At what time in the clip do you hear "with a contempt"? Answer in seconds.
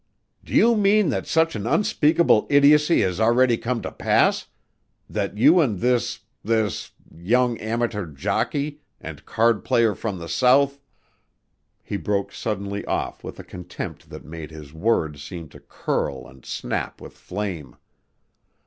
13.23-14.09